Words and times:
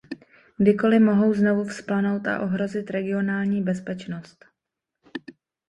Kdykoli 0.57 0.99
mohou 0.99 1.33
znovu 1.33 1.63
vzplanout 1.63 2.27
a 2.27 2.39
ohrozit 2.39 2.89
regionální 2.89 3.61
bezpečnost. 3.61 4.45